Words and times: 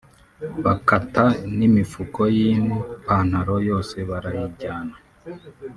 bakata 0.65 1.25
n’imifuko 1.57 2.21
y’ipantaro 2.37 3.55
yose 3.69 3.95
barayijyana 4.09 4.95